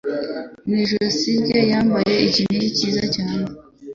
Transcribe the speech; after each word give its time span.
mu 0.67 0.73
ijosi 0.83 1.29
rye 1.45 1.59
yambaye 1.71 2.13
ikinigi 2.27 2.69
cyiza 2.77 3.03
cyane 3.15 3.45